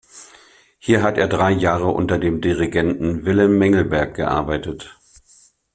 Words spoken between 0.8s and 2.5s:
hat er drei Jahre unter dem